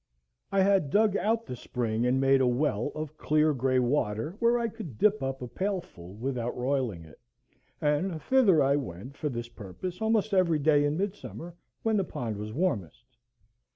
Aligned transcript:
I 0.51 0.61
had 0.63 0.89
dug 0.89 1.15
out 1.15 1.45
the 1.45 1.55
spring 1.55 2.07
and 2.07 2.19
made 2.19 2.41
a 2.41 2.47
well 2.47 2.91
of 2.95 3.19
clear 3.19 3.53
gray 3.53 3.77
water, 3.77 4.35
where 4.39 4.57
I 4.57 4.67
could 4.67 4.97
dip 4.97 5.21
up 5.21 5.43
a 5.43 5.47
pailful 5.47 6.15
without 6.15 6.57
roiling 6.57 7.03
it, 7.05 7.19
and 7.79 8.19
thither 8.19 8.63
I 8.63 8.77
went 8.77 9.15
for 9.15 9.29
this 9.29 9.47
purpose 9.49 10.01
almost 10.01 10.33
every 10.33 10.57
day 10.57 10.85
in 10.85 10.97
midsummer, 10.97 11.53
when 11.83 11.97
the 11.97 12.03
pond 12.03 12.37
was 12.37 12.51
warmest. 12.51 13.05